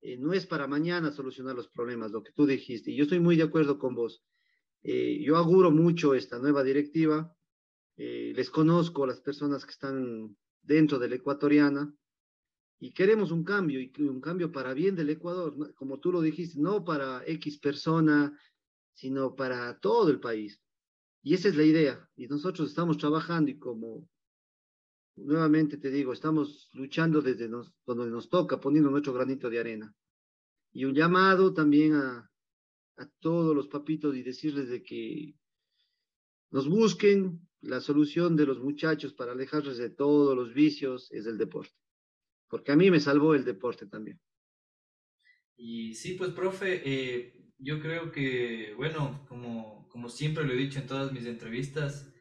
[0.01, 2.90] Eh, no es para mañana solucionar los problemas, lo que tú dijiste.
[2.90, 4.25] Y yo estoy muy de acuerdo con vos.
[4.83, 7.33] Eh, yo auguro mucho esta nueva directiva.
[7.97, 11.95] les conozco a las personas que están dentro de la ecuatoriana
[12.79, 16.61] y queremos un cambio, y un cambio para bien del Ecuador, como tú lo dijiste,
[16.61, 18.39] no para X persona,
[18.93, 20.61] sino para todo el país.
[21.23, 22.09] Y esa es la idea.
[22.17, 24.09] Y nosotros estamos trabajando y como
[25.17, 29.95] nuevamente te digo, estamos luchando desde donde nos toca, poniendo nuestro granito de arena.
[30.73, 32.31] Y un llamado también a,
[32.97, 35.35] a todos los papitos y decirles de que
[36.51, 41.39] nos busquen la solución de los muchachos para alejarles de todos los vicios es el
[41.39, 41.84] deporte
[42.49, 44.21] porque a mí me salvó el deporte también.
[45.57, 50.79] Y sí, pues, profe, eh, yo creo que, bueno, como, como siempre lo he dicho
[50.79, 52.13] en todas mis entrevistas,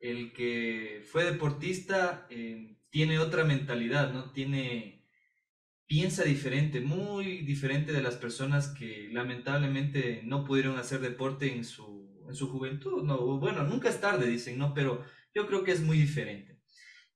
[0.00, 4.32] el que fue deportista eh, tiene otra mentalidad, ¿no?
[4.32, 5.06] Tiene,
[5.86, 12.24] piensa diferente, muy diferente de las personas que lamentablemente no pudieron hacer deporte en su,
[12.28, 13.38] en su juventud, ¿no?
[13.38, 14.72] Bueno, nunca es tarde, dicen, ¿no?
[14.74, 16.57] Pero yo creo que es muy diferente.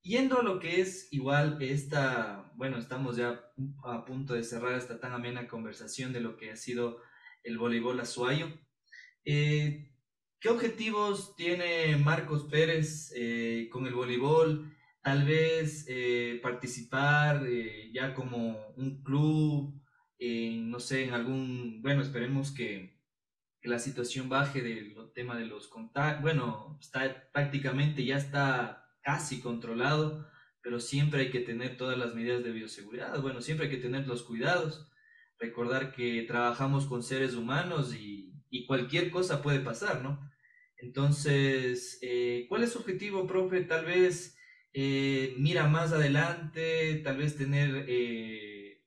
[0.03, 3.41] Yendo a lo que es igual esta, bueno, estamos ya
[3.85, 6.99] a punto de cerrar esta tan amena conversación de lo que ha sido
[7.45, 8.49] el voleibol azuayo.
[9.25, 9.93] Eh,
[10.41, 14.75] ¿Qué objetivos tiene Marcos Pérez eh, con el voleibol?
[15.03, 17.47] Tal vez eh, participar
[17.93, 19.81] ya como un club,
[20.19, 23.01] no sé, en algún, bueno, esperemos que,
[23.61, 26.23] que la situación baje del tema de los contactos.
[26.23, 30.27] Bueno, está prácticamente, ya está casi controlado,
[30.63, 33.21] pero siempre hay que tener todas las medidas de bioseguridad.
[33.21, 34.89] Bueno, siempre hay que tener los cuidados,
[35.39, 38.21] recordar que trabajamos con seres humanos y,
[38.67, 40.31] cualquier cosa puede pasar, ¿no?
[40.77, 43.63] Entonces, eh, ¿cuál es su objetivo, profe?
[43.63, 44.37] Tal vez
[44.75, 48.83] eh, mira más adelante, tal vez tener, eh,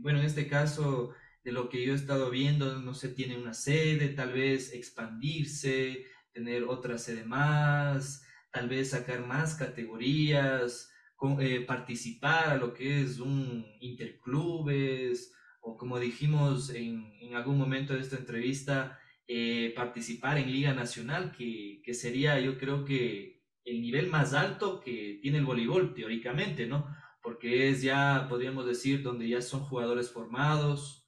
[0.00, 1.14] bueno, en este caso,
[1.44, 6.06] de lo que yo he estado viendo, no sé, tiene una sede, tal vez expandirse,
[6.32, 10.92] tener otra sede más, tal vez sacar más categorías,
[11.40, 17.94] eh, participar a lo que es un interclubes, o como dijimos en, en algún momento
[17.94, 18.98] de esta entrevista,
[19.28, 24.80] eh, participar en Liga Nacional, que, que, sería yo creo que el nivel más alto
[24.80, 26.86] que tiene el voleibol, teóricamente, ¿no?
[27.22, 30.98] Porque es ya, podríamos decir, donde ya son jugadores formados,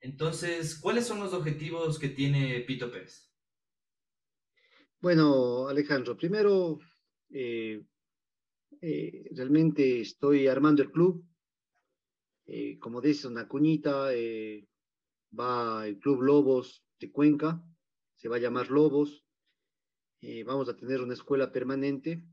[0.00, 3.27] Entonces, ¿cuáles son los objetivos que tiene Pito Pérez?
[5.00, 6.80] Bueno, Alejandro, primero,
[7.30, 7.80] eh,
[8.80, 11.24] eh, realmente estoy armando el club.
[12.46, 14.08] Eh, como dice una cuñita,
[15.38, 17.62] va el Club Lobos de Cuenca,
[18.16, 19.24] se va a llamar Lobos.
[20.44, 22.24] vamos a tener una escuela permanente.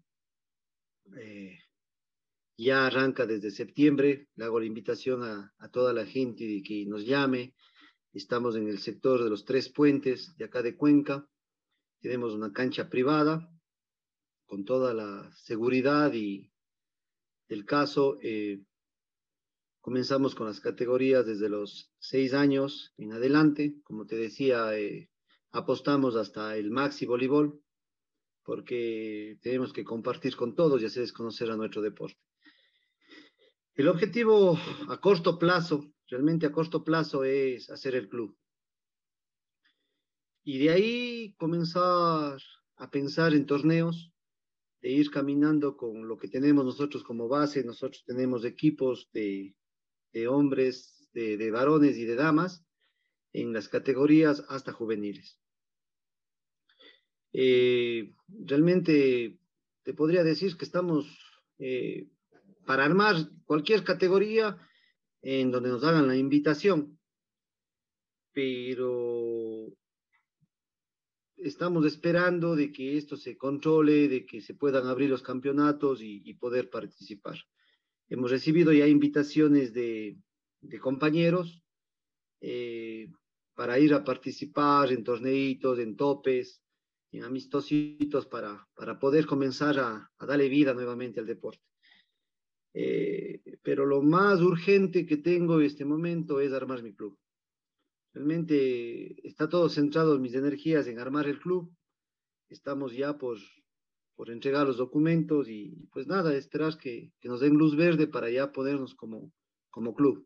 [2.57, 4.27] ya arranca desde septiembre.
[4.35, 7.53] Le hago la invitación a, a toda la gente de que nos llame.
[8.11, 11.29] Estamos en el sector de los tres puentes de acá de Cuenca.
[12.05, 13.49] Tenemos una cancha privada
[14.45, 16.51] con toda la seguridad y
[17.47, 18.19] el caso.
[18.21, 18.61] Eh,
[19.81, 23.81] comenzamos con las categorías desde los seis años en adelante.
[23.83, 25.09] Como te decía, eh,
[25.49, 27.59] apostamos hasta el maxi voleibol
[28.43, 32.19] porque tenemos que compartir con todos y hacerles conocer a nuestro deporte.
[33.73, 38.37] El objetivo a corto plazo, realmente a corto plazo, es hacer el club.
[40.47, 42.39] Y de ahí comenzar
[42.77, 44.13] a pensar en torneos,
[44.79, 47.63] de ir caminando con lo que tenemos nosotros como base.
[47.63, 49.55] Nosotros tenemos equipos de,
[50.29, 52.63] hombres, de, varones y de damas
[53.33, 55.39] en las categorías hasta juveniles.
[57.33, 59.39] Eh, realmente
[59.81, 61.07] te podría decir que estamos
[61.57, 62.07] eh,
[62.67, 63.15] para armar
[63.45, 64.57] cualquier categoría
[65.23, 66.99] en donde nos hagan la invitación,
[68.31, 69.34] pero
[71.47, 76.33] estamos esperando de que esto se controle, de que se puedan abrir los campeonatos y,
[76.33, 77.37] poder participar.
[78.09, 80.17] Hemos recibido ya invitaciones de,
[80.81, 81.61] compañeros
[82.41, 83.11] eh,
[83.53, 86.61] para ir a participar en torneitos, en topes,
[87.11, 91.63] en amistositos, para, para poder comenzar a, darle vida nuevamente al deporte.
[92.73, 97.17] Eh, pero lo más urgente que tengo en este momento es armar mi club.
[98.15, 101.75] Realmente está todo centrado mis energías en armar el club.
[102.47, 103.37] Estamos ya por,
[104.15, 108.29] por entregar los documentos y pues nada, esperar que, que, nos den luz verde para
[108.29, 109.33] ya ponernos como,
[109.69, 110.25] como club.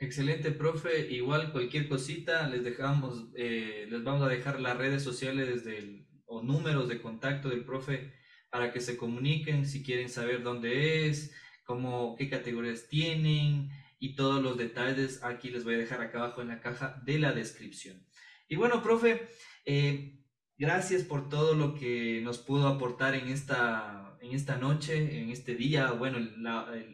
[0.00, 1.08] Excelente, profe.
[1.12, 6.42] Igual cualquier cosita, les dejamos, eh, les vamos a dejar las redes sociales del, o
[6.42, 8.12] números de contacto del profe
[8.50, 11.32] para que se comuniquen si quieren saber dónde es,
[11.62, 13.70] cómo, qué categorías tienen,
[14.04, 17.18] y todos los detalles aquí les voy a dejar acá abajo en la caja de
[17.18, 18.06] la descripción.
[18.46, 19.30] Y bueno, profe,
[19.64, 20.20] eh,
[20.58, 25.54] gracias por todo lo que nos pudo aportar en esta, en esta noche, en este
[25.54, 26.18] día, bueno,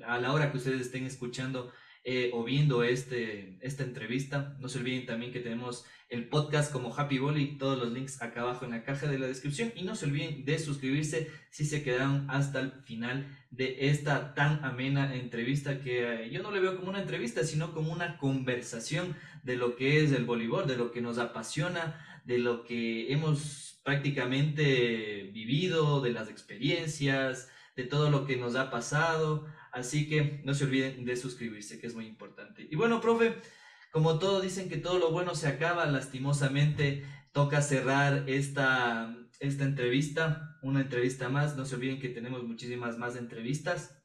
[0.07, 1.73] a la hora que ustedes estén escuchando
[2.03, 4.57] eh, o viendo este, esta entrevista.
[4.59, 8.41] No se olviden también que tenemos el podcast como Happy Volley, todos los links acá
[8.41, 9.73] abajo en la caja de la descripción.
[9.77, 14.65] Y no se olviden de suscribirse si se quedaron hasta el final de esta tan
[14.65, 19.17] amena entrevista que eh, yo no le veo como una entrevista, sino como una conversación
[19.43, 23.81] de lo que es el voleibol, de lo que nos apasiona, de lo que hemos
[23.85, 29.47] prácticamente vivido, de las experiencias, de todo lo que nos ha pasado.
[29.73, 32.67] Así que no se olviden de suscribirse, que es muy importante.
[32.71, 33.37] Y bueno, profe,
[33.93, 40.59] como todos dicen que todo lo bueno se acaba, lastimosamente toca cerrar esta, esta entrevista,
[40.63, 41.57] una entrevista más.
[41.57, 43.97] No se olviden que tenemos muchísimas más entrevistas.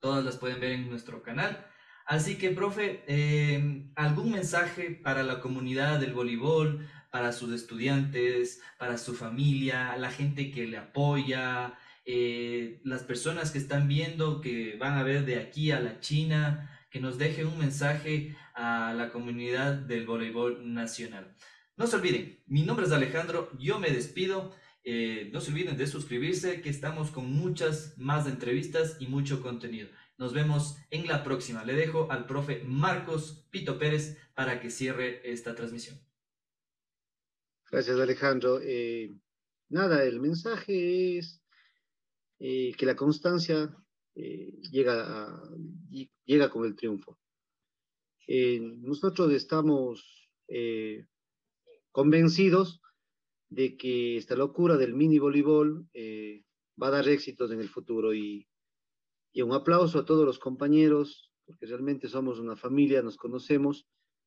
[0.00, 1.66] Todas las pueden ver en nuestro canal.
[2.06, 8.98] Así que, profe, eh, ¿algún mensaje para la comunidad del voleibol, para sus estudiantes, para
[8.98, 14.98] su familia, la gente que le apoya, eh, las personas que están viendo, que van
[14.98, 19.74] a ver de aquí a la China, que nos dejen un mensaje a la comunidad
[19.74, 21.34] del voleibol nacional.
[21.76, 24.54] No se olviden, mi nombre es Alejandro, yo me despido.
[24.84, 29.88] Eh, no se olviden de suscribirse, que estamos con muchas más entrevistas y mucho contenido.
[30.18, 31.64] Nos vemos en la próxima.
[31.64, 35.98] Le dejo al profe Marcos Pito Pérez para que cierre esta transmisión.
[37.70, 38.60] Gracias, Alejandro.
[38.62, 39.14] Eh,
[39.68, 41.41] nada, el mensaje es
[42.44, 43.72] eh, que la constancia
[44.16, 45.48] eh, llega,
[46.24, 47.20] llega con el triunfo.
[48.26, 50.28] Eh, nosotros estamos
[51.92, 52.82] convencidos
[53.48, 55.88] de que esta locura del mini voleibol
[56.82, 58.48] va a dar éxitos en el futuro y,
[59.32, 63.86] y un aplauso a todos los compañeros, porque realmente somos una familia, nos conocemos,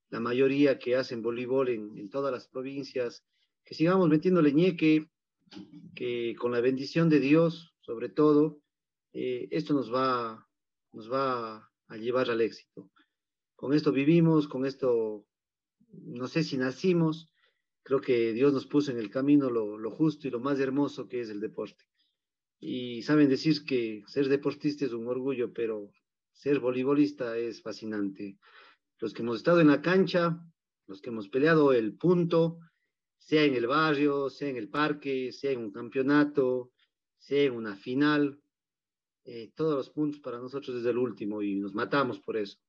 [0.09, 3.25] la mayoría que hacen voleibol en, en todas las provincias,
[3.65, 5.09] que sigamos metiéndole ñeque,
[5.93, 8.59] que con la bendición de Dios sobre todo,
[9.13, 10.47] eh, esto nos va,
[10.91, 12.89] nos va a llevar al éxito.
[13.55, 15.27] Con esto vivimos, con esto,
[15.91, 17.31] no sé si nacimos,
[17.83, 21.07] creo que Dios nos puso en el camino lo, lo justo y lo más hermoso
[21.07, 21.85] que es el deporte.
[22.59, 25.91] Y saben decir que ser deportista es un orgullo, pero
[26.33, 28.39] ser voleibolista es fascinante.
[28.99, 30.41] los que hemos estado en la cancha,
[30.87, 32.57] los que hemos peleado el punto,
[33.19, 36.71] sea en el barrio, sea en el parque, sea en un campeonato,
[37.25, 38.39] sea una final,
[39.23, 42.59] eh, todos los puntos para nosotros es el último y nos matamos por eso.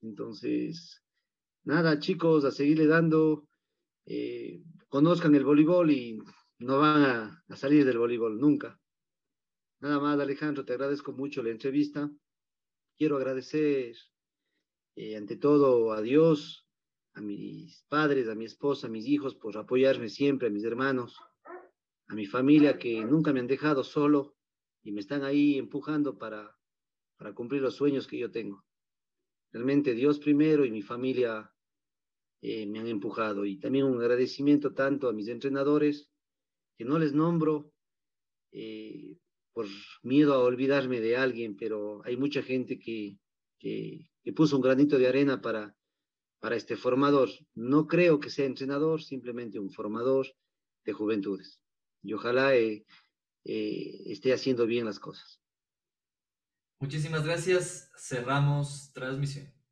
[0.00, 1.02] Entonces,
[1.64, 3.46] nada, chicos, a seguirle dando,
[4.06, 6.18] eh, conozcan el voleibol y
[6.60, 8.80] no van a, salir del voleibol nunca.
[9.80, 12.10] Nada más, Alejandro, te agradezco mucho la entrevista.
[12.96, 13.94] Quiero agradecer
[14.96, 16.66] eh, ante todo a Dios,
[17.12, 21.18] a mis padres, a mi esposa, a mis hijos por apoyarme siempre, a mis hermanos,
[22.10, 24.34] a mi familia que nunca me han dejado solo
[24.82, 26.58] y me están ahí empujando para,
[27.16, 28.64] para cumplir los sueños que yo tengo.
[29.52, 31.52] Realmente Dios primero y mi familia
[32.42, 33.46] eh, me han empujado.
[33.46, 36.10] Y también un agradecimiento tanto a mis entrenadores,
[36.76, 37.72] que no les nombro
[38.50, 39.16] eh,
[39.52, 39.66] por
[40.02, 43.20] miedo a olvidarme de alguien, pero hay mucha gente que,
[43.60, 45.76] que, puso un granito de arena para,
[46.40, 47.28] para este formador.
[47.54, 50.26] No creo que sea entrenador, simplemente un formador
[50.84, 51.59] de juventudes.
[52.02, 52.84] Y ojalá eh,
[53.44, 55.40] esté haciendo bien las cosas.
[56.80, 57.90] Muchísimas gracias.
[57.96, 59.52] Cerramos transmisión.